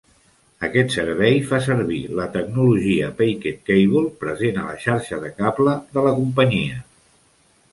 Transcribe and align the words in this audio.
Aquest 0.67 0.93
servei 0.93 1.35
fa 1.49 1.59
servir 1.65 1.99
la 2.19 2.25
tecnologia 2.37 3.09
PacketCable 3.19 4.03
present 4.25 4.59
a 4.63 4.67
la 4.71 4.81
xarxa 4.87 5.21
de 5.27 5.31
cable 5.43 5.77
de 5.99 6.07
la 6.09 6.19
companyia. 6.23 6.83